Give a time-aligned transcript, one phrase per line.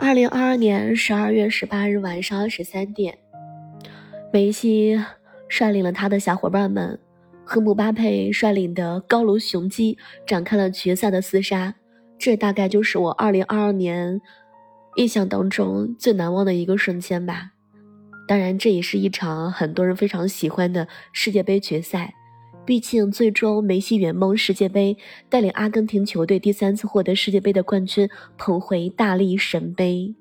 [0.00, 3.18] 二零二二年十二月十八日晚上二十三点，
[4.32, 4.98] 梅西
[5.46, 6.98] 率领了他的小伙伴们
[7.44, 11.74] 和姆巴佩率领的高卢雄鸡展开了决赛的厮杀。
[12.18, 14.18] 这大概就是我二零二二年
[14.96, 17.50] 印象当中最难忘的一个瞬间吧。
[18.26, 22.14] 当然，这也是一场很多人非常喜欢的世界杯决赛。
[22.70, 24.96] 毕竟，最终梅西圆梦世界杯，
[25.28, 28.08] 带领阿根廷球队第三次获得世界杯的冠军，
[28.38, 30.14] 捧回大力神杯。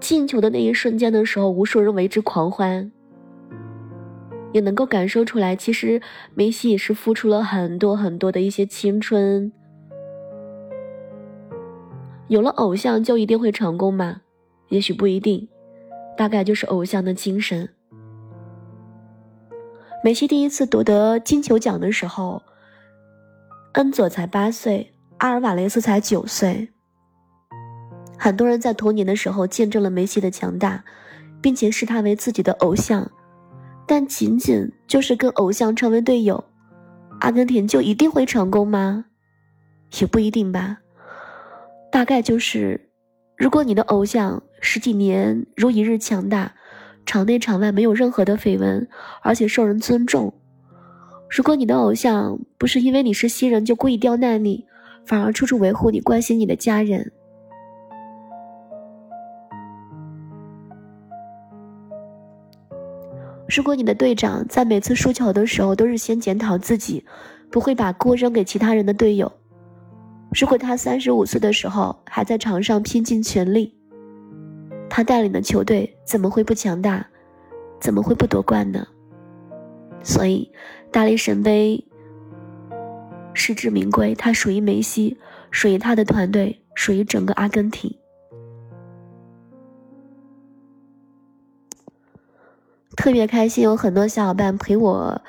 [0.00, 2.90] 进球的那一瞬间的时候，无数人为之狂欢，
[4.54, 6.00] 也能够感受出来，其实
[6.34, 9.52] 梅西也是付出了很多很多的一些青春。
[12.28, 14.22] 有了偶像就一定会成功吗？
[14.70, 15.46] 也许不一定，
[16.16, 17.68] 大概就是偶像的精神。
[20.04, 22.40] 梅西第一次夺得金球奖的时候，
[23.72, 26.68] 恩佐才八岁，阿尔瓦雷斯才九岁。
[28.16, 30.84] 很多人在童年的时候见证了梅西的强大，
[31.42, 33.10] 并且视他为自己的偶像，
[33.88, 36.44] 但仅仅就是跟偶像成为队友，
[37.18, 39.06] 阿根廷就一定会成功吗？
[40.00, 40.78] 也不一定吧。
[41.90, 42.88] 大概就是，
[43.36, 46.54] 如果你的偶像十几年如一日强大。
[47.08, 48.86] 场内场外没有任何的绯闻，
[49.22, 50.30] 而且受人尊重。
[51.30, 54.66] 如果你的偶像不是因为你是新人就故意刁难你，
[55.06, 57.10] 反而处处维护你、关心你的家人。
[63.48, 67.02] 如果你的队长在每次输球的时候都是先检讨自己，
[67.50, 69.32] 不会把锅扔给其他人的队友。
[70.38, 73.77] 如果他三十五岁的时候还在场上拼尽全力。
[74.98, 77.06] 他带领的球队怎么会不强大？
[77.80, 78.84] 怎么会不夺冠呢？
[80.02, 80.50] 所以，
[80.90, 81.86] 大力神杯
[83.32, 85.16] 实至名归，它属于梅西，
[85.52, 87.96] 属于他的团队，属于整个阿根廷。
[92.96, 95.22] 特别开心，有很多小伙伴陪我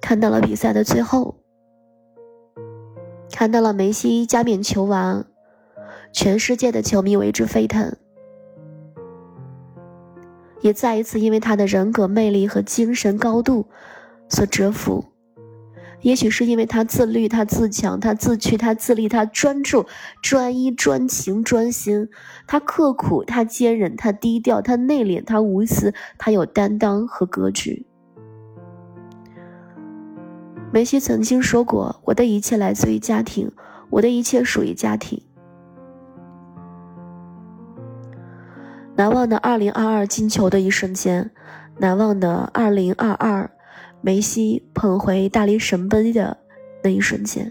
[0.00, 1.34] 看到了比赛的最后，
[3.32, 5.26] 看到了梅西加冕球王，
[6.12, 7.96] 全世界的球迷为之沸腾。
[10.62, 13.66] 也再一次因为他的人格魅力和精神高度
[14.28, 15.04] 所折服，
[16.00, 19.84] 也许是因为他自律、他自强、他自驱、他自立、他专注、
[20.22, 22.08] 专一、专情、专心，
[22.46, 27.84] 他刻苦、他坚韧、他低调、他内敛、他无私、他有担当和格局。
[30.72, 33.52] 梅西曾经说过：“我的一切来自于家庭，
[33.90, 35.20] 我的一切属于家庭。”
[38.94, 41.30] 难忘的二零二二进球的一瞬间，
[41.78, 43.50] 难忘的二零二二
[44.02, 46.36] 梅西捧回大力神杯的
[46.82, 47.50] 那一瞬间。